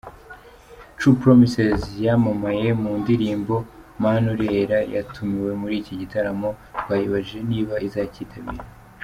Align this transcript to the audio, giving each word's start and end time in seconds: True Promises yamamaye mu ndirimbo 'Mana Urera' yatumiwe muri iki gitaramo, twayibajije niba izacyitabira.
True 0.97 1.15
Promises 1.21 1.81
yamamaye 2.05 2.67
mu 2.81 2.91
ndirimbo 3.01 3.55
'Mana 3.63 4.25
Urera' 4.33 4.81
yatumiwe 4.95 5.51
muri 5.61 5.75
iki 5.81 5.93
gitaramo, 6.01 6.49
twayibajije 6.81 7.39
niba 7.51 7.75
izacyitabira. 7.89 8.63